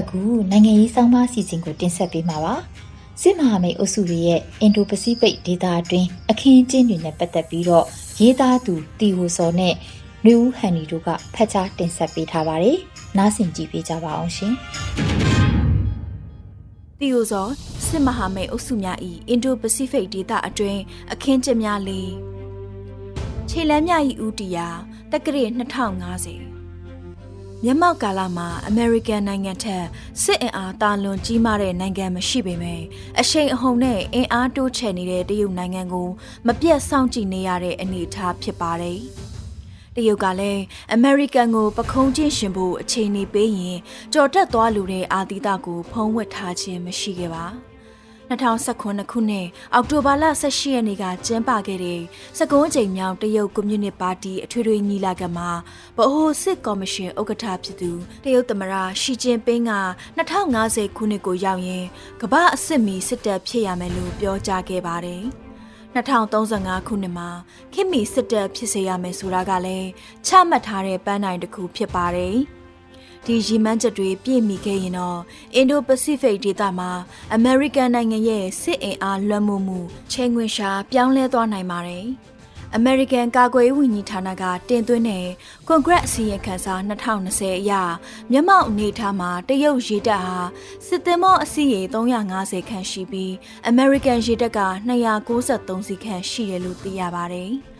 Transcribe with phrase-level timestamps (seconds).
[0.00, 2.54] အခုနိုင်ငံရေးဆောင်းပါးစီစဉ်ကိုတင်ဆက်ပေးမှာပါ
[3.22, 7.86] စစ်မဟာမိတ်အုပ်စုတွေရဲ့အင်ဒိုပစိဖိတ်ဒေသအတွင်းအခင်းကျင်းတွေနဲ့ပတ်သက်ပြီးတော့
[8.20, 9.74] ရေးသားသူတီဟိုစော်နဲ့
[10.24, 12.78] နှွေဦးဟန်နီတို့ကဖတ်ကြားတင်ဆက်ပေးထားပါတယ်
[13.16, 14.54] နားဆင်ကြည့်ပေးကြပါအောင်ရှင်
[16.98, 17.50] တီဟိုစော်
[17.86, 20.80] စစ်မဟာမိတ်အုပ်စုများ၏အင်ဒိုပစိဖိတ်ဒေသအတွင်း
[21.12, 22.12] အခင်းကျင်းများလေး
[23.48, 23.92] ခြေလမ်းမြ၏
[24.24, 24.68] ဦးတီယာ
[25.12, 26.51] တက္ကရာ2050
[27.64, 29.84] မျက်မှောက်ကာလမှာအမေရိကန်နိုင်ငံထက်
[30.22, 32.84] စစ်အင်အားတာလွန်ကြီးမားတဲ့နိုင်ငံမရှိပေမယ့်
[33.20, 36.08] အရှိန်အဟုန်နဲ့အင်အားတိုးချဲ့နေတဲ့တရုတ်နိုင်ငံကို
[36.46, 38.98] မပြတ်စောင့်ကြည့်နေရတဲ့အနေအထားဖြစ်ပါတယ်။
[39.96, 40.62] တရုတ်ကလည်း
[40.94, 43.78] အမေရိကန်ကိုပခုံးချင်းရှင်ဖို့အချိန်နေပေးရင်
[44.12, 47.46] ကြော်တက်သွားလူတဲ့အာသီတကိုဖုံးဝတ်ထားခြင်းမရှိခဲ့ပါ။
[48.30, 52.00] 2019ခုနှစ်အောက်တိုဘာလ18ရက်နေ့ကကျင်းပခဲ့တဲ့
[52.38, 55.50] စကုံးချိန်မြောင်တရုတ်ကွန်မြူနတီပါတီအထွေထွေညီလာခံမှာ
[55.96, 57.90] ဗဟိုစစ်ကော်မရှင်ဥက္ကဋ္ဌဖြစ်သူ
[58.24, 59.72] တရုတ်သမ္မတရှီကျင်းပင်းက
[60.18, 61.84] 2050ခုနှစ်ကိုရောက်ရင်
[62.20, 65.24] ကမ္ဘာအစစ်မီစစ်တပ်ဖြစ်ရမယ်လို့ပြောကြားခဲ့ပါတယ်။
[65.94, 67.28] 2035ခုနှစ်မှာ
[67.72, 69.88] ခင်မီစစ်တပ်ဖြစ်စေရမယ်ဆိုတာကလည်း
[70.26, 72.36] ချမှတ်ထားတဲ့ပန်းတိုင်တစ်ခုဖြစ်ပါတယ်။
[73.26, 75.20] ဒီရည်မှန်းချက်တွေပြည့်မီခဲ့ရင်တော့
[75.54, 76.90] အင်ဒိုပစိဖိတ်ဒေသမှာ
[77.34, 79.78] အမေရိကန်နိုင်ငံရဲ့စစ်အင်အားလွှမ်းမိုးမှု
[80.12, 82.06] ချိန်ခွင်ရှာပြောင်းလဲသွားနိုင်ပါတယ်။
[82.76, 85.26] အမေရိကန်ကာကွယ်ရေးဝန်ကြီးဌာနကတင်သွင်းတဲ့
[85.68, 87.72] ကွန်ဂရက်အစည်းအဝေးစာ2020အရ
[88.30, 90.38] မျက်မှောက်အနေထားမှာတရုတ်ရေတပ်ဟာ
[90.86, 93.32] စစ်သင်္ဘောအစီးရေ350ခန့်ရှိပြီး
[93.68, 94.60] အမေရိကန်ရေတပ်က
[95.18, 97.52] 293စီးခန့်ရှိတယ်လို့သိရပါတယ်။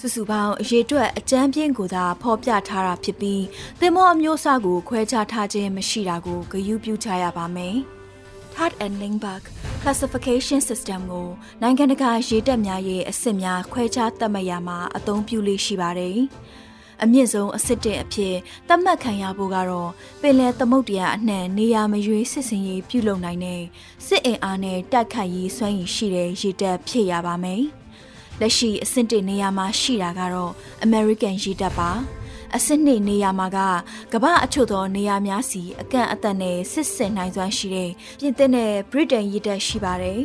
[0.00, 3.44] စုစုပေါင်းအရေးအတွက်အကြမ်းပြင်းကိုသာဖော်ပြထားတာဖြစ်ပြီး
[3.80, 7.76] သင်္ဘောအမျိုးအစားကိုခွဲခြားထားခြင်းမရှိတာကိုဂရုပြုကြရပါမယ်။
[8.54, 9.46] Third and Lindbergh
[9.82, 11.28] Classification System ကို
[11.62, 16.18] နိုင်ငံတကာရေတပ်များရဲ့အဆင့်များခွဲခြားသတ်မှတ်ရမှာအသုံးပြုလေးရှိပါတယ်။
[17.02, 18.36] အမြင့်ဆုံးအစ်စ်တဲ့အဖြစ်
[18.68, 23.62] သတ်မှတ်ခံရဖို့ကတော့ပင်လယ်သမုဒ္ဒရာအနှံ့နေရာမရွေးစစ်စင်ရေးပြုလုပ်နိုင်တဲ့
[24.06, 27.64] စစ်အင်အားနဲ့တိုက်ခိုက်ရေးစွမ်းရည်ရှိတဲ့ရေတပ်ဖြစ်ရပါမယ်။
[28.40, 30.52] လက်ရှိအဆင့်1နေရာမှာရှိတာကတော့
[30.86, 31.90] American ရေတပ်ပါ
[32.56, 33.58] အဆင့်2နေရာမှာက
[34.12, 40.20] ကမ္ဘာအချို့သောနေရာများစီအကန့်အသတ်နဲ့စစ်စစ်နိုင်စွမ်းရှိတဲ့ပြင်သစ်နဲ့ Britain ရေတပ်ရှိပါတယ်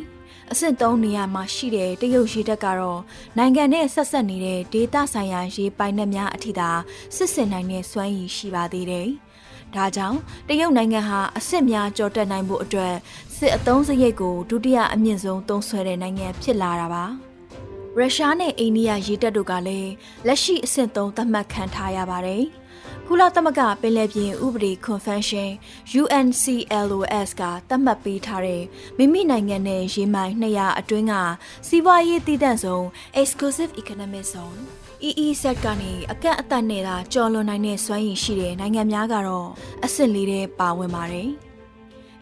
[0.52, 3.02] အဆင့်3နေရာမှာရှိတဲ့တရုတ်ရေတပ်ကတော့
[3.38, 6.70] နိုင်ငံနဲ့ဆက်ဆက်နေတဲ့ဒေသဆိုင်ရာရေပိုင်နက်များအထိသာ
[7.16, 9.08] စစ်စစ်နိုင်တဲ့စွမ်းရည်ရှိပါသေးတယ်။
[9.76, 10.18] ဒါကြောင့်
[10.48, 12.96] တရုတ်နိုင်ငံဟာအဆင့်များကြော်တက်နိုင်ဖို့အတွက်
[13.36, 17.06] စစ်အုံစရိတ်ကိုဒုတိယအမြင့်ဆုံးသုံးစွဲတဲ့နိုင်ငံဖြစ်လာတာပါ။
[18.00, 19.92] ရုရှားနဲ့အိန္ဒိယရေတပ်တို့ကလည်း
[20.28, 22.44] လက်ရှိအဆင့်3သတ်မှတ်ခံထားရပါတယ်။
[23.08, 25.50] ကုလသမဂ္ဂပင်လယ်ပြင်ဥပဒေ Convention
[26.02, 28.64] UNCLOS ကသတ်မှတ်ပေးထားတဲ့
[28.98, 31.14] မိမိနိုင်ငံနဲ့ရေမိုင်200အတွင်းက
[31.68, 32.84] စီးပွားရေးတည်တံ့ဆုံး
[33.22, 34.60] Exclusive Economic Zone
[35.08, 39.48] EEZ ကနေအကန့်အသတ်နဲ့သာကျော်လွန်နိုင်တဲ့စွမ်းရည်ရှိတဲ့နိုင်ငံများကတော့
[39.86, 41.30] အဆင့်လေးထဲပါဝင်ပါတယ်။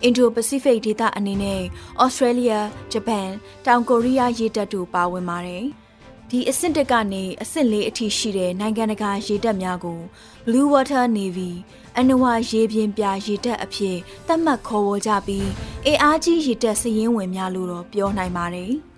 [0.03, 1.61] အင်ဒိုပစိဖိတ်ဒေသအနေနဲ့
[2.03, 2.51] ဩစတြေးလျ၊
[2.91, 3.27] ဂျပန်၊
[3.65, 5.65] တောင်ကိုရီးယားရေတပ်တို့ပါဝင်ပါတယ်။
[6.29, 9.99] ဒီအဆင့်တက်ကနေအဆင့်လေးအထိရှိတဲ့နိုင်ငံတကာရေတပ်များကို
[10.45, 11.51] Blue Water Navy
[11.97, 15.49] အနဝရေပြင်ပြရေတပ်အဖြစ်သတ်မှတ်ခေါ်ဝေါ်ကြပြီး
[15.85, 18.73] အေအားကြီးရေတပ်စည်ရင်းဝင်များလို့တော့ပြောနိုင်ပါတယ်။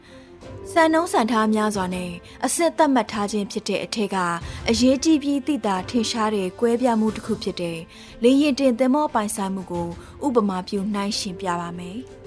[0.73, 2.11] စံနှုံးစံထားများစွာနဲ့
[2.45, 4.17] အစစ်သတ်မှတ်ထားခြင်းဖြစ်တဲ့အထက်က
[4.69, 7.79] အရေးကြီးပြီးသိတာထင်ရှားတဲ့ကွဲပြားမှုတစ်ခုဖြစ်တဲ့
[8.23, 9.87] လေရင်တင်သင်္ဘောပိုင်ဆိုင်မှုကို
[10.25, 11.99] ဥပမာပြုနှိုင်းယှဉ်ပြပါမယ်။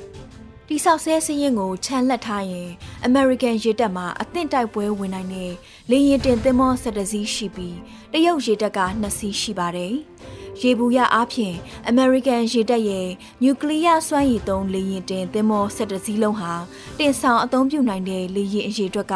[0.69, 2.71] တိဆောက်ဆဲစည်းရင်ကိုခြံလက်ထားရင်
[3.09, 5.53] American ရေတပ်မှာအသင့်တိုက်ပွဲဝင်နိုင်တဲ့
[5.91, 7.77] လေရင်တင်သင်္ဘော၁၁စီးရှိပြီး
[8.13, 9.95] တရုတ်ရေတပ်က2စီးရှိပါတယ်။
[10.61, 11.57] ရေဘူးရအားဖြင့်
[11.93, 13.09] American ရေတပ်ရဲ့
[13.43, 16.53] နျူကလ িয়ার စွမ်းရည်သုံးလေယာဉ်တင်သင်္ဘော၁၁စီးလုံးဟာ
[16.99, 19.15] တင်ဆောင်အသုံးပြုနိုင်တဲ့လေယာဉ်အရေအတွက်က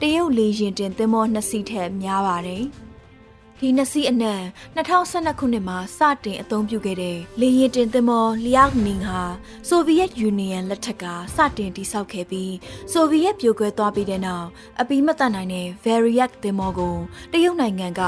[0.00, 2.64] တရုတ်လေယာဉ်တင်သင်္ဘော2စီးထက်များပါတယ်။
[3.62, 4.34] ဒီနှစ်စီးအနံ
[4.76, 9.22] 2012ခုနှစ်မှာစတင်အသုံးပြုခဲ့တဲ့လေယာဉ်တင်သင်္ဘောလျောက်နင်းဟာ
[9.68, 11.04] ဆိုဗီယက်ယူနီယံလက်ထက်က
[11.34, 12.54] စတင်တည်ဆောက်ခဲ့ပြီး
[12.92, 14.46] ဆိုဗီယက်ပြိုကွဲသွားပြီးတဲ့နောက်
[14.80, 16.96] အပီးမတတ်နိုင်တဲ့ Variac သင်္ဘောကို
[17.32, 18.02] တရုတ်နိုင်ငံက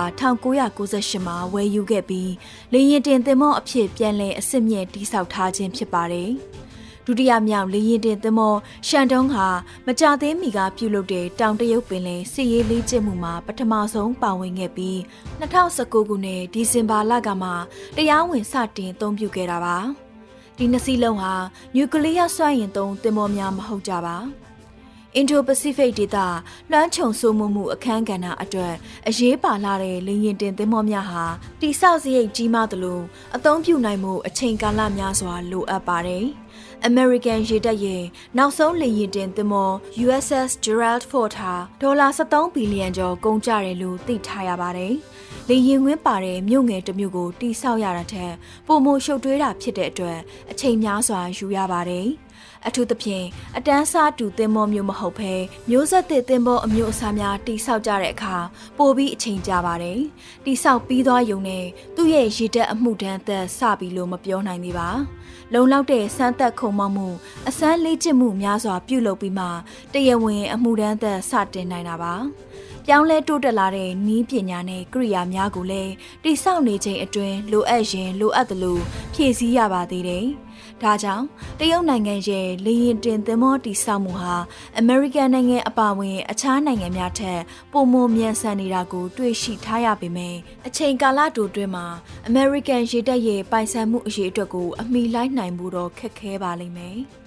[0.61, 2.33] 1998မှာဝယ်ယူခဲ့ပြီး
[2.73, 6.33] လေယာဉ်တင်သင်္ဘောအဖြစ်ပြန်လည်အစစ်မြင့်တည်ဆောက်ထားခြင်းဖြစ်ပါတယ်။
[7.07, 8.55] ဒုတိယမြောက်လေရင်တင်သင်္ဘော
[8.89, 9.47] ရှန်တုံးဟာ
[9.87, 14.97] မကြသေးမီကပြုလုပ်တဲ့တောင်တရုတ်ပင်လယ်စစ်ရေးလေ့ကျင့်မှုမှာပထမဆုံးပါဝင်ခဲ့ပြီး
[15.41, 17.51] 2019ခုနှစ်ဒီဇင်ဘာလကမှ
[17.97, 19.79] တရားဝင်စတင်အသုံးပြုခဲ့တာပါ
[20.57, 21.35] ဒီနှစ်စီးလုံးဟာ
[21.75, 24.17] နျူကလ িয়ার စွမ်းအင်သုံးသင်္ဘောများမဟုတ်ကြပါ
[25.17, 26.17] အင်ဒိုပစိဖိတ်ဒေသ
[26.71, 28.75] လွှမ်းခြုံဆိုးမှုမှုအခန်းကဏ္ဍအတွက်
[29.09, 31.25] အရေးပါလာတဲ့လေရင်တင်သင်္ဘောများဟာ
[31.61, 33.01] တိဆောက်စရိတ်ကြီးမားသလို
[33.37, 36.27] အသုံးပြုနိုင်မှုအချိန်ကာလများစွာလိုအပ်ပါတယ်။
[36.91, 38.03] American ရေတပ်ရဲ့
[38.39, 39.71] နောက်ဆုံးလေယာဉ်တင်သင်္ဘော
[40.05, 44.95] USS Gerald Ford ဟာဒေါ်လာ73ဘီလီယံကျော်ကုန်ကျတယ်လို့သိထားရပါတယ်။
[45.49, 48.33] လေလေရင်ဝင်းပါတဲ့မြို့ငယ်တစ်မြို့ကိုတိဆောက်ရတာထက်
[48.67, 50.19] ပုံမရှုပ်ထွေးတာဖြစ်တဲ့အတွက်
[50.51, 52.07] အချိန်များစွာယူရပါတယ်။
[52.67, 53.27] အထူးသဖြင့်
[53.57, 55.33] အတန်းစားတူသင်္ဘောမျိုးမဟုတ်ဘဲ
[55.71, 58.37] မျိုးဆက်သစ်သင်္ဘောအမျိုးအစားများတိဆောက်ကြတဲ့အခါ
[58.79, 59.99] ပိုပြီးအချိန်ကြာပါတယ်။
[60.45, 61.65] တိဆောက်ပြီးသွားရုံနဲ့
[61.97, 64.91] သူ့ရဲ့ရည်တက်အမှုတန်းသက်စပြီလို့မပြောနိုင်သေးပါ။
[65.55, 67.09] လုံလောက်တဲ့စမ်းသက်ခုံမောက်မှု
[67.49, 69.47] အစမ်းလေးကျစ်မှုများစွာပြုလုပ်ပြီးမှ
[69.93, 72.15] တရဝင်းအမှုတန်းသက်စတင်နိုင်တာပါ။
[72.87, 75.93] ပြောင်းလဲတိုးတက်လာတဲ့နီးပညာနဲ့ကိရိယာများကိုလည်း
[76.25, 78.79] တိဆောက်နေခြင်းအတွင်းလိုအပ်ရင်လိုအပ်သလို
[79.15, 80.27] ဖြည့်ဆည်းရပါသေးတယ်။
[80.85, 81.25] ဒါကြောင့်
[81.59, 84.37] တရုတ်နိုင်ငံရဲ့လေရင်တင်သင်္ဘောတိစောက်မှုဟာ
[84.79, 87.41] အမေရိကန်နိုင်ငံအပါအဝင် အခြားနိုင်ငံများထက်
[87.73, 91.87] ပိုမိုမြန်ဆန်နေတာကို တွေ့ရှိထားရပေမယ့်အချိန်ကာလတိုတွင်မှာ
[92.27, 96.99] အမေရိကန်ရေတပ်ရဲ့ပိုင်ဆိုင်မှုအရေးအတွက်ကိုအမိလိုက်နိုင်မှုတော့ခက်ခဲပါလိမ့်မယ်။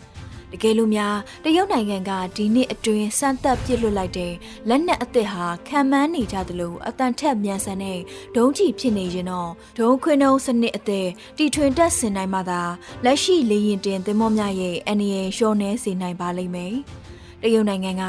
[0.54, 4.34] တကယ်လို့များတရုတ်နိုင်ငံကဒီနှစ်အတွင်းစမ်းသပ်ပစ်လွတ်လိုက်တဲ့
[4.70, 8.00] လက်နက်အသစ်ဟာခံမှန်းနေကြသလိုအတန်ထက်မြန်ဆန်တဲ့
[8.36, 11.08] ဒုံးကျည်ဖြစ်နေရင်တော့ဒုံးခွင်းနှုံးစနစ်အသစ်
[11.38, 12.62] တီထွင်တက်ဆင်နိုင်မှသာ
[13.06, 16.76] လက်ရှိလေရင်တင်သင်္ဘောများရဲ့အန္တရာယ်လျှော့နှဲစေနိုင်ပါလိမ့်မယ်။
[17.46, 18.04] တရုတ်နိုင်ငံက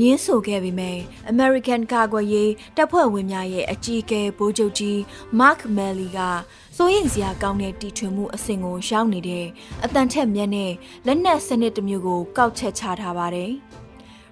[0.00, 0.98] ညင်းဆိုခဲ့ပေမဲ့
[1.32, 4.96] American ကာကွယ်ရေးတပ်ဖွဲ့ဝင်များရဲ့အကြီးအကဲဗိုလ်ချုပ်ကြီး
[5.40, 6.18] Mark Milley က
[6.76, 9.46] စိုးရိမ်စရာကောင်းတဲ့တီထွင်မှုအဆင့်ကိုရောက်နေတဲ့
[9.84, 10.72] အတန်ထက်မြတ်တဲ့
[11.06, 13.52] လက်နက်စနစ်တစ်မျိုးကိုကောက်ချက်ချထားပါတယ်။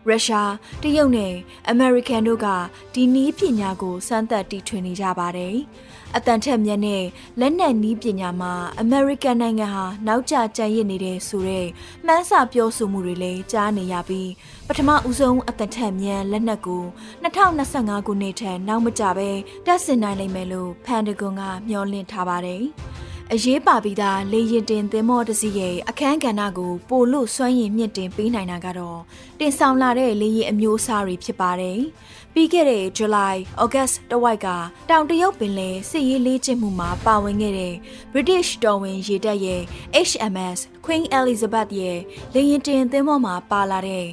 [0.08, 0.52] ရုရှား
[0.82, 1.34] တရုတ်နဲ့
[1.69, 2.46] အမေရိကန်တို့က
[2.94, 5.56] ဒီနည်းပညာကိုစမ်းသပ်တီထွင်နေကြပါတယ်။
[6.16, 7.05] အတန်ထက်မြက်တဲ့
[7.40, 11.66] လက်နက်နီးပညာမှာအမေရိကန်နိုင်ငံဟာနောက်ကျကျန်ရစ်နေတဲ့ဆိုတဲ့
[12.06, 14.31] မှန်းစာပြောဆိုမှုတွေလည်းကြားနေရပြီး
[14.69, 16.84] ပထမဦးဆုံးအတန်ထက်မြက်လက်နက်ကို
[17.22, 19.31] 2025ခုနှစ်ထဲနောက်မကြပဲ
[19.66, 22.64] တက်ဆင်နိုင်လိမ့်မယ်လို့ဖန်ဒဂွန်ကမျှော်လင့်ထားပါတယ်။
[23.34, 29.00] အရေးပါပြီးသားလေရင်တင်သင်္ဘောတစ်စီးရဲ့အခန်းကဏ္ဍကိုပိုလို့စွမ်းရည်မြင့်တင်ပေးနိုင်တာကတော့
[29.38, 31.80] တင်ဆောင်လာတဲ့လေရင်အမျိုးအစားတွေဖြစ်ပါတယ်။
[32.34, 34.48] ပြီးခဲ့တဲ့ July, August တဝိုက်က
[34.90, 37.75] တောင်တရုတ်ပင်လယ်စစ်ရေးလေ့ကျင့်မှုမှာပါဝင်ခဲ့တဲ့
[38.12, 39.62] British တော်ဝင်ရေတပ်ရဲ့
[40.08, 41.98] HMS Queen Elizabeth ရဲ့
[42.34, 44.06] လေရင်တင်သင်္ဘောမှာပါလာတဲ့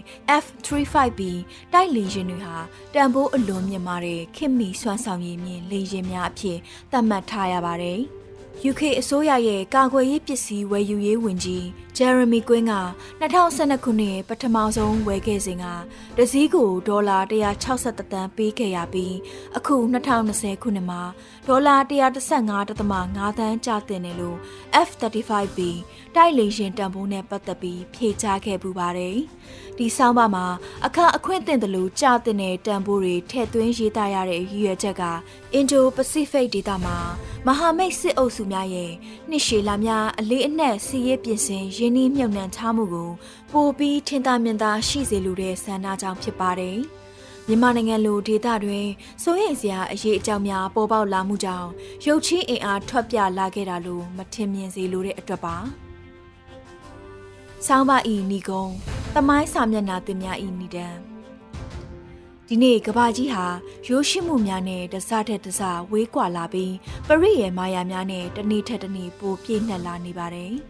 [0.43, 1.21] F35B
[1.73, 2.55] တိုက်လေယာဉ်တွေဟာ
[2.93, 6.57] တန်ဖိုးအလွန်မြင့်မားတဲ့ခင်မီစွမ်းဆောင်ရည်မြင့်လေယာဉ်များအဖြစ်
[6.91, 8.01] သတ်မှတ်ထားရပါတယ်။
[8.63, 11.65] UK အစိုးရရဲ့ကာကွယ်ရေးပစ္စည်းဝယ်ယူရေးဝန်ကြီး
[11.99, 12.75] ဂျယ်ရမီကွင်းက
[13.21, 15.65] 2012ခုနှစ်ပထမဆုံးဝယ်ခဲ့စဉ်က
[16.17, 17.17] တစည်းကိုဒေါ်လာ
[17.69, 19.15] 163တန်ပေးခဲ့ရပြီး
[19.57, 19.75] အခု
[20.21, 21.01] 2020ခုနှစ်မှာ
[21.47, 21.75] ဒေါ်လာ
[22.49, 24.37] 135.5တန်းကျတင်တယ်လို့
[24.87, 25.59] F35B
[26.15, 29.17] တိုက်လေယာဉ်တန်ဖိုးနဲ့ပတ်သက်ပြီးဖြေကြားခဲ့ပူပါတယ်။
[29.77, 30.45] ဒီဆောင်းပါမှာ
[30.85, 35.03] အခအခွင့်တင်တယ်လို့ကြားတင်တဲ့တန်ဖိုးတွေထည့်သွင်းရေးသားရတဲ့ရည်ရွယ်ချက်က
[35.59, 36.97] Indo-Pacific ဒေသမှာ
[37.47, 38.91] မဟာမိတ်စစ်အုပ်စုများရဲ့
[39.29, 43.09] နှစ်ရှည်လာများအလေးအနက်စီးရေးပြင်ဆင်ရင်းနှီးမြှုပ်နှံထားမှုကို
[43.51, 46.77] ပိုပြီးထင်သာမြင်သာရှိစေလိုတဲ့ဆန္ဒကြောင့်ဖြစ်ပါတယ်။
[47.47, 48.87] မြန်မာနိုင်ငံလိုဒေသတွင်
[49.23, 51.69] စိုးရိမ်စရာအရေးအကြောင်းများပေါ်ပေါက်လာမှုကြောင့်
[52.05, 55.55] ရုပ်ချင်းအင်အားထွက်ပြလာခဲ့တာလို့မထင်မြင်စေလိုတဲ့အတွက်ပါ။
[57.67, 58.65] ဆောင်းပါဤဏီကုံ
[59.15, 60.87] တမိုင်းစာမျက်နှာသင်များဤဏီတံ
[62.49, 63.45] ဒီနေ့ကဘာကြီးဟာ
[63.87, 65.61] ရိုးရှင်းမှုများနဲ့တစတဲ့တစ
[65.91, 66.75] ဝေးကွာလာပြီး
[67.07, 70.53] ပရိရဲ့မာယာများနဲ့တနေ့ထက်တနေ့ပိုပြည့်နှက်လာနေပါတယ်။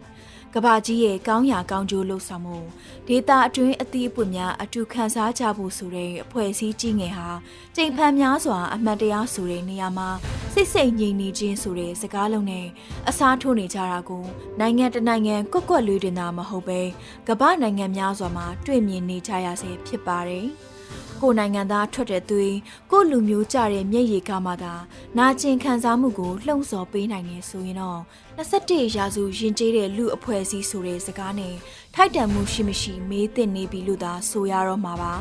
[0.58, 2.58] ကဘာကြီးရဲ့ကောင်းရာကောင်းကျိုးလှုပ်ဆောင်မှု
[3.06, 7.28] ဒေတာအတွင်းအသီးအပွင့်များအတူခန်းစားကြဖို့ဆိုတဲ့အဖွဲ့အစည်းကြီးငယ်ဟာ
[7.76, 10.08] ကြိမ်ဖန်များစွာအမှတ်တရားဆိုတဲ့နေရာမှာ
[10.52, 12.66] စိတ်စိတ်ငြိမ်နေခြင်းဆိုတဲ့စကားလုံးနဲ့
[13.08, 14.24] အစားထိုးနေကြတာကို
[14.60, 16.80] နိုင်ငံတနိုင်ငံကွက်ကွက်လေးတင်တာမဟုတ်ပဲ
[17.28, 20.48] ကမ္ဘာနိုင်ငံများစွာမှာတွေ့မြင်နေကြရစေဖြစ်ပါတယ်။
[21.22, 22.56] ကိုနိုင်ငံသားထွက်တဲ့သွေး
[22.90, 24.74] ကိုလူမျိုးကြတဲ့မျက်ရည်ကမှသာ
[25.18, 28.00] နာကျင်ခံစားမှုကိုလှုံ့ဆော်ပေးနိုင်နေဆိုရင်တော့
[28.38, 31.54] 21ရာစုယဉ်ကျေးတဲ့လူအဖွဲ့အစည်းဆိုတဲ့စကားနဲ့
[31.94, 35.14] ထိုက်တန်မှုရှိမရှိမေးသင့်နေပြီလို့သာဆိုရတော့မှာပါ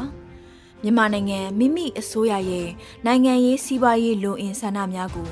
[0.83, 2.67] မြန်မာနိုင်ငံမိမိအစိုးရရဲ့
[3.05, 5.31] နိုင်ငံရေးစီးပွားရေးလုံအင်ဆန္ဒများကို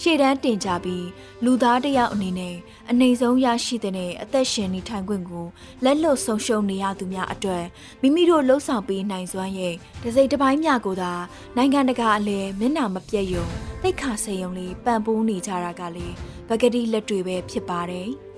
[0.00, 1.06] ရှေ့တန်းတင်ကြပြီး
[1.44, 2.56] လူသားတယောက်အနေနဲ့
[2.90, 5.46] အနေဆုံးရရှိတဲ့အသက်ရှင်နေထိုင်ခွင့်ကို
[5.84, 7.64] လက်လွတ်ဆုံးရှုံးနေရသူများအတွက်
[8.02, 11.12] မိမိတို့လှုပ်ဆောင်ပေးနိုင်စွမ်းရဲ့တစိမ့်တစ်ပိုင်းများကိုသာ
[11.56, 13.46] နိုင်ငံတကာအလဲမျက်နှာမပြတ်ယုံ
[13.82, 16.08] တိတ်ခါစေယုံလေးပံ့ပိုးနေကြတာကလေ
[16.48, 18.10] ပကတိလက်တွေပဲဖြစ်ပါတယ်။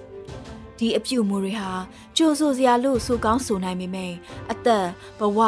[0.79, 1.71] ဒီအပြုမှုတွေဟာ
[2.19, 4.13] ကြိုဆိုစရာလို့ဆိုကောင်းဆိုနိုင်ပေမဲ့
[4.53, 4.87] အသက်
[5.19, 5.41] ဘဝ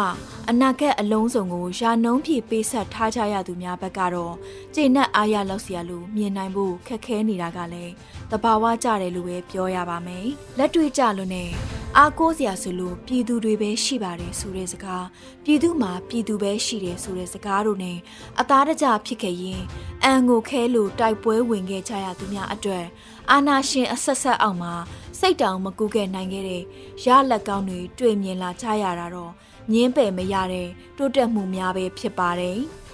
[0.50, 4.34] အနာဂတ်အလုံးစုံကိုယာနှုံးဖြည့်ပေးဆက်ထားကြရသူများဘက်ကတော့
[4.74, 7.92] ကျေနပ်အားရလောက်စရာလို့မြင်နိုင်ဖို့ခက်ခဲနေတာကလည်း
[8.30, 10.26] တဘာဝကြတယ်လို့ပဲပြောရပါမယ်
[10.58, 11.50] လက်တွေ့ကြလို့နဲ့
[11.96, 15.06] အားကိုးစရာဆိုလို့ပြည်သူတွေပဲရှိပါတယ်ဆိုတဲ့စကား
[15.44, 17.98] ပြည်သူမှာပြည်သူပဲရှိတယ်ဆိုတဲ့စကားတို့နဲ့
[18.40, 19.62] အသားတကြဖြစ်ခဲ့ရင်
[20.04, 22.84] အန်ကိုခဲလို့တိုက်ပွဲဝင်ခဲ့ကြရသူများအတွက်
[23.30, 24.74] အာနာရှင်အဆက်ဆက်အောင်မှာ
[25.18, 26.57] စိတ်တောင်မကူးခဲ့နိုင်ခဲ့တဲ့
[27.04, 29.32] ရလက်ကောင်းတွေတွေ့မြင်လာကြရတာတော့
[29.72, 32.58] ငင်းပယ်မရတဲ့တိုးတက်မှုများပဲဖြစ်ပါတယ်။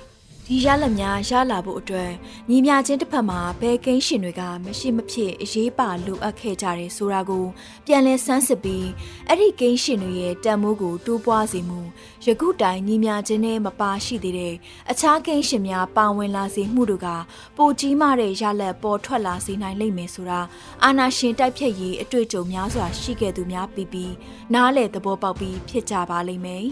[0.49, 2.11] ဒီရလက်များရလာဖို့အတွက်
[2.51, 7.45] ညီမြချင်းတစ်ဖက်မှာဘဲကိန်းရှင်တွေကမရှိမဖြစ်အရေးပါလိုအပ်ခဲ့ကြတယ်ဆိုတာကို
[7.87, 8.87] ပြန်လည်ဆန်းစစ်ပြီး
[9.29, 11.81] အဲ့ဒီကိန်းရှင်တွေရဲ့တန်မိုးကိုတိုးပွားစေမှု
[12.25, 14.55] ယခုတိုင်ညီမြချင်းနဲ့မပါရှိသေးတဲ့
[14.91, 17.09] အခြားကိန်းရှင်များပါဝင်လာစေမှုတို့က
[17.57, 20.41] ပိုကြီးမားတဲ့ရလက်ပေါ်ထွက်လာစေနိုင်လိမ့်မယ်ဆိုတာ
[20.85, 24.13] အာနာရှင်တိုက်ဖြတ်ရေးအတွေ့အကြုံများစွာရှိခဲ့သူများပြီးပြီး
[24.55, 26.65] နားလေသဘောပေါက်ပြီးဖြစ်ကြပါလိမ့်မယ်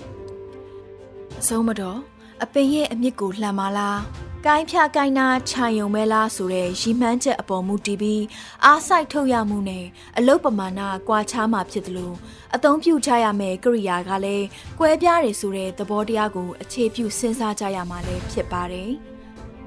[1.40, 2.11] အဆုံးမတော့
[2.42, 4.00] အပင်ရဲ့အမြစ်ကိုလှမ်းမလား
[4.46, 8.24] ကိုင်းဖြာကိုင်းနာခြံယုံမဲလားဆိုတဲ့ရီမှန်းချက်အပေါ်မူတည်ပြီး
[8.64, 9.84] အားစိုက်ထုတ်ရမှုနဲ့
[10.18, 12.16] အလုတ်ပမာဏကွာခြားမှာဖြစ်တယ်လို့
[12.54, 14.46] အသုံးပြုကြရမယ့်ကိရိယာကလည်း
[14.78, 18.92] ကွဲပြားတယ်ဆိုတဲ့သဘောတရားကိုအခြေပြုစဉ်းစားကြရမှာလည်းဖြစ်ပါတယ်။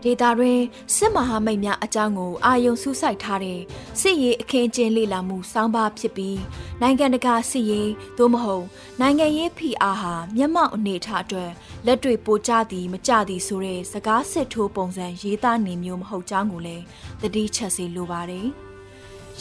[0.06, 0.60] ဒေတာတွင်
[0.96, 3.60] စစ်မဟာမိတ်များအကြောင်းကိုအာယုံစူးစိုက်ထားတဲ့
[4.02, 6.40] စစ်ရေးအခင်းကျင်းလေ့လာမှုစောင်းပါဖြစ်ပြီး
[6.82, 8.66] နိုင်ငံတကာစစ်ရေးသို့မဟုတ်
[9.02, 11.52] နိုင်ငံရေးဖိအားဟာမျက်မှောက်အနေထားအတွက်
[11.86, 16.84] လက်တွေ့ပိုကျသည်မကျသည်ဆိုတဲ့စကားစစ်ထိုးပုံစံရေးသားနေမျိုးမဟုတ်ကြောင်းကိုလည်း
[17.22, 18.48] သတိချက်စေလိုပါတယ်။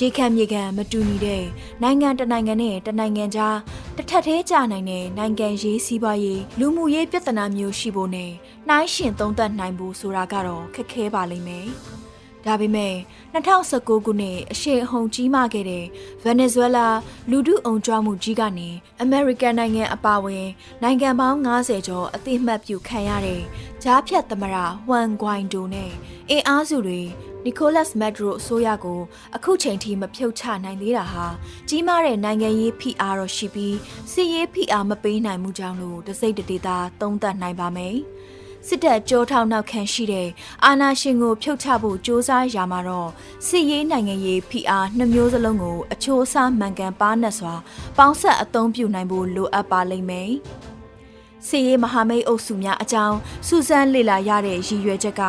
[0.01, 1.45] ရေခံမြေခံမတူညီတဲ့
[1.83, 3.57] နိုင်ငံတနိုင်ငံနဲ့တနိုင်ငံကြား
[3.97, 8.33] တစ်ထပ်သေးကြနိုင်တဲ့နိုင်ငံရေးစီးပွားရေးလူမှုရေးပြဿနာမျိုးရှိဖို့နဲ့
[8.69, 11.69] နှိုင်းယှဉ်သုံးသပ်နိုင်ဖို့ဆိုတာကတော့ခက်ခဲပါလိမ့်မယ်။
[12.47, 12.95] ဒါပေမဲ့
[13.35, 15.85] 2019ခုနှစ်အရှိအဟုန်ကြီးမားခဲ့တဲ့
[16.23, 16.99] ဗင်နီဇွဲလား
[17.31, 18.69] လူထုအုံကြွမှုကြီးကနေ
[19.03, 20.47] အမေရိကန်နိုင်ငံအပါအဝင်
[20.83, 23.43] နိုင်ငံပေါင်း90ကျော်အသိမှတ်ပြုခံရတဲ့
[23.83, 25.91] ဂျားဖြတ်သမရဟွမ်ဂွိုင်ဒိုနဲ့
[26.31, 27.03] အင်အားစုတွေ
[27.47, 29.01] နီကိုလတ်မက်ဒရိုအစိုးရကို
[29.37, 31.27] အခုချိန်ထိမဖြုတ်ချနိုင်သေးတာဟာ
[31.69, 33.77] ကြီးမားတဲ့နိုင်ငံရေးဖိအားတော့ရှိပြီး
[34.13, 37.97] စစ်ရေးဖိအားမပေးနိုင်မှုကြောင့်လို့တစိမ့်တဒေတာသုံးသပ်နိုင်ပါမယ်။
[38.67, 40.29] စစ်တပ်ကြောထောက်နောက်ခံရှိတဲ့
[40.65, 43.11] အာဏာရှင်ကိုဖြုတ်ချဖို့စ조사ရမှာတော့
[43.47, 47.55] စစ်ရေးနိုင်ငံရေးဖိအားနှမျိုးစလုံးကိုအချိုးအစားမှန်ကန်ပါနတ်စွာ
[47.97, 50.33] ပေါင်းဆက်အသုံးပြုနိုင်ဖို့လိုအပ်ပါလိမ့်မယ်။
[51.49, 55.23] စစ်ရေးမဟာမိတ်အုပ်စုများအကြောင်းစူးစမ်းလေ့လာရတဲ့ရည်ရွယ်ချက်က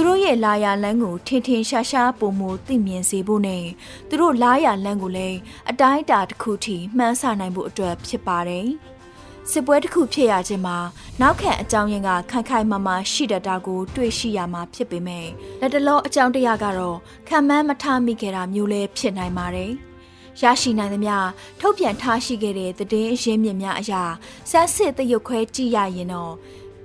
[0.00, 3.64] သူတို့ရဲ့လာရလန်းကိုထင်ထင်ရှားရှားပုံမသိမြင်စေဖို့နဲ့
[4.08, 5.38] သူတို့လာရလန်းကိုလည်း
[5.70, 8.68] အတိုင်းအတာတစ်ခုထိမှန်းဆနိုင်ဖို့အတွက်ဖြစ်ပါတယ်။
[9.50, 10.78] စစ်ပွဲတစ်ခုဖြစ်ရခြင်းမှာ
[11.20, 15.26] နောက်ခံအကြောင်းရင်းကခိုင်ခိုင်မာမာရှိတတ်တာကို တွေ့ရှိရမှာဖြစ်ပေမဲ့
[15.60, 16.96] လက်တလောအကြောင်းတရားကတော့
[17.28, 19.72] ခံမှန်းမထားမိခဲ့တာမျိုးလည်းဖြစ်နိုင်ပါတယ်။
[20.42, 21.16] ရရှိနိုင်သမျှ
[21.60, 24.02] ထုတ်ပြန်ထားရှိခဲ့တဲ့သတင်းအရင်းမြစ်များအရာ
[24.50, 26.34] စမ်းစစ်တရုတ်ခွဲကြည့်ရရင်တော့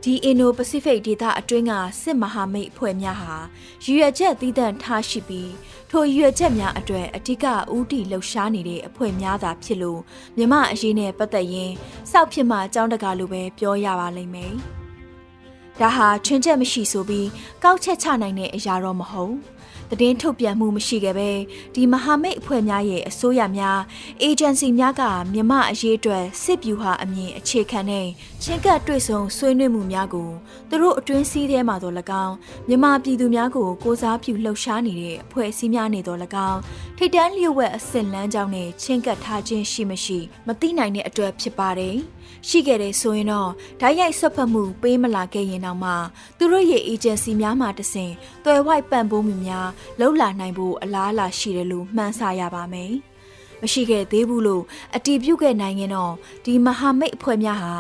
[0.06, 3.36] ဒီအင်ဒိုပစိဖိတ်ဒေသအတွင်းကစစ်မဟာမိတ်အဖွဲ့များဟာ
[3.84, 5.52] ရည်ရွယ်ချက်သီးသန့်ထားရှိပြီး
[5.90, 7.46] ထိုရည်ရွယ်ချက်များအတွက်အဓိက
[7.76, 10.00] ဦးတည်လှုပ်ရှားနေတဲ့အဖွဲ့များသာဖြစ်လို့
[10.38, 11.72] မြမအရေးနဲ့ပတ်သက်ရင်
[12.12, 14.54] စောက်ဖြစ်မှအကြောင်းတကာလိုပဲပြောရပါလိမ့်မယ်။
[15.80, 17.28] ဒါဟာချွင်းချက်မရှိဆိုပြီး
[17.64, 19.34] ကောက်ချက်ချနိုင်တဲ့အရာတော့မဟုတ်။
[19.90, 21.30] သတင်းထုတ်ပြန်မှုမရှိခဲ့ပဲ
[21.76, 23.80] ဒီမဟာမိတ်အဖွဲ့များရဲ့အစိုးရများ
[24.22, 25.02] အေဂျင်စီများက
[25.34, 28.08] မြမအရေးအတွက်စစ်ဗျူဟာအမြင်အခြေခံတဲ့
[28.44, 30.30] ချင်းကပ်တွေ့ဆုံဆွေးနွေးမှုများကို
[30.70, 32.36] သူတို့အတွင်းစည်းထဲမှာတော့၎င်း
[32.68, 36.60] မြမပြည်သူများကိုကိုစားပြုလှုပ်ရှားနေတဲ့အဖွဲ့အစည်းများနေတော့၎င်း
[36.98, 41.98] ထိတ်တန်းလျှို့ဝှက်အစစ်လမ်းကြောင်းနဲ့ချင်းကပ်ထားခြင်းရှိမရှိမသိနိုင်တဲ့အတွက်ဖြစ်ပါတယ်။
[42.48, 43.50] ရှိခဲ့တယ်ဆိုရင်တော့
[43.80, 45.92] ဓာတ်ရိုက်ဆွတ်ဖက်မှုပေးမလာခဲ့ရင်တော့မှ
[46.38, 48.14] သူတို့ရဲ့အေဂျင်စီများမှတဆင့်
[48.46, 52.94] တွယ်ဝိုက်ပံ့ပိုးမှုများလှုပ်လာနိုင်ဖို့အလားအလာရှိတယ်လို့မှန်းဆရပါမယ်။
[53.62, 54.64] မရှိခဲ့သေးဘူးလို့
[54.96, 56.14] အတီးပြုတ်ခဲ့နိုင်ရင်တော့
[56.46, 57.74] ဒီမဟာမိတ်အဖွဲ့များဟာ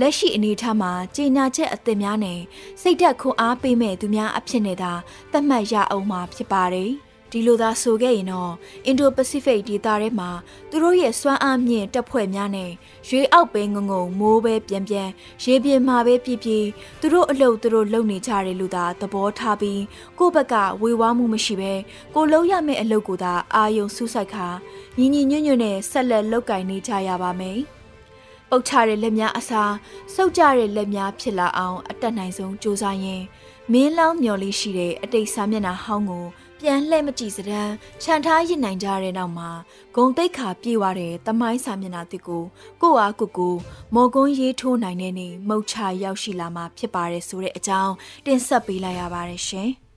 [0.00, 2.40] လက်ရှိအနေအထားမှာကြီးညာချက်အသစ်များနဲ့
[2.82, 4.92] စိတ်ဓာတ်ခွန်အားပေးမဲ့သူများအဖြစ်နဲ့သာ
[5.32, 6.92] သတ်မှတ်ရအောင်မှာဖြစ်ပါတယ်။
[7.32, 8.52] ဒီလိုသာဆိုခဲ့ရင်တော့
[8.86, 10.30] အင်ဒိုပစိဖိတ်ဒေသထဲမှာ
[10.70, 12.70] သူတို့ရဲ့စွမ်းအားမြင့်တပ်ဖွဲ့များနဲ့
[13.08, 15.08] ရွေအောက်ပဲငုံငုံမိုးပဲပြန်ပြန်
[15.44, 16.50] ရေပြင်မှာပဲပြပြ
[17.00, 19.82] သူတို့အလုပ်သူတို့လုပ်နေကြတယ်လို့သာသဘောထားပြီး
[20.18, 21.72] ကိုယ့်ဘက်ကဝေဝါးမှုမရှိပဲ
[22.14, 24.46] ကိုလုံးရမယ့်အလုပ်ကိုသာအာယုံစူးစိုက်ခါ
[24.98, 27.60] ညီညီညွတ်ညွတ်နဲ့ဆက်လက်လုပ်ကင်နေကြရပါမယ်
[28.50, 29.72] ပုတ်ချတဲ့လက်များအစား
[30.14, 33.24] စုပ်ကြတဲ့လက်များဖြစ်လာအောင်အတက်နိုင်ဆုံးကြိုးစားရင်း
[33.72, 36.26] မင်းလောင်းမျော်လေးရှိတဲ့အတိတ်စာမျက်နှာဟောင်းကို
[36.60, 37.68] ပြန်လှည့်မကြည့်စတဲ့
[38.02, 39.50] ခြံထားရစ်နိုင်ကြတဲ့နောက်မှာ
[39.96, 42.42] ဂုံတိတ်ခါပြေးသွားတဲ့တမိုင်းစာမျက်နှာတစ်ကို
[42.82, 43.54] ကိုအားကိုကို
[43.94, 45.74] မော်ကွန်းရေးထိုးနိုင်တဲ့နေမုတ်ချ
[46.04, 47.94] ရောက်ရှိလာမှာဖြစ်ပါတယ်ဆိုတဲ့အကြောင်း
[48.26, 49.70] တင်ဆက်ပေးလိုက်ရပါတယ်ရှင်။